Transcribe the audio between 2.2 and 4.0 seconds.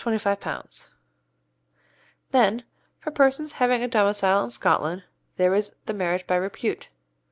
Then, for persons having a